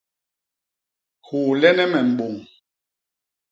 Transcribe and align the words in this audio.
Huulene 1.27 1.85
me 1.91 1.99
mbôñ. 2.09 2.33